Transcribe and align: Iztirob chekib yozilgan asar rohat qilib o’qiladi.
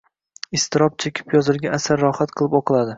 Iztirob 0.59 0.97
chekib 1.05 1.37
yozilgan 1.39 1.79
asar 1.81 2.05
rohat 2.09 2.39
qilib 2.41 2.63
o’qiladi. 2.63 2.89